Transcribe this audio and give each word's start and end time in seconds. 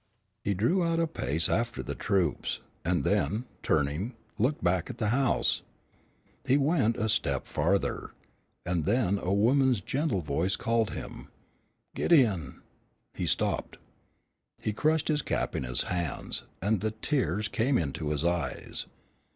He 0.43 0.55
drew 0.55 0.83
out 0.83 0.99
a 0.99 1.05
pace 1.05 1.47
after 1.47 1.83
the 1.83 1.93
troops, 1.93 2.59
and 2.83 3.03
then, 3.03 3.45
turning, 3.61 4.15
looked 4.39 4.63
back 4.63 4.89
at 4.89 4.97
the 4.97 5.09
house. 5.09 5.61
He 6.43 6.57
went 6.57 6.97
a 6.97 7.07
step 7.07 7.45
farther, 7.45 8.11
and 8.65 8.85
then 8.85 9.19
a 9.19 9.31
woman's 9.31 9.79
gentle 9.79 10.21
voice 10.21 10.55
called 10.55 10.89
him, 10.89 11.27
"Gideon!" 11.93 12.63
He 13.13 13.27
stopped. 13.27 13.77
He 14.63 14.73
crushed 14.73 15.07
his 15.07 15.21
cap 15.21 15.55
in 15.55 15.65
his 15.65 15.83
hands, 15.83 16.45
and 16.63 16.81
the 16.81 16.89
tears 16.89 17.47
came 17.47 17.77
into 17.77 18.09
his 18.09 18.25
eyes. 18.25 18.87